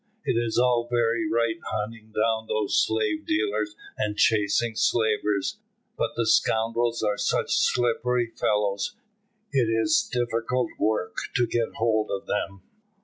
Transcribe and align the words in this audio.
"It 0.25 0.35
is 0.35 0.57
all 0.57 0.87
very 0.89 1.29
right 1.31 1.59
hunting 1.63 2.11
down 2.11 2.47
those 2.47 2.83
slave 2.87 3.23
dealers 3.27 3.75
and 3.99 4.17
chasing 4.17 4.75
slavers, 4.75 5.59
but 5.95 6.15
the 6.15 6.25
scoundrels 6.25 7.03
are 7.03 7.19
such 7.19 7.55
slippery 7.55 8.25
fellows, 8.31 8.95
it 9.51 9.69
is 9.69 10.09
difficult 10.11 10.69
work 10.79 11.17
to 11.35 11.45
get 11.45 11.75
hold 11.75 12.09
of 12.09 12.25
them." 12.25 12.63